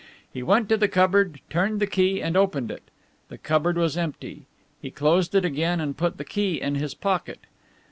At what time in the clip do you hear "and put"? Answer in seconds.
5.79-6.17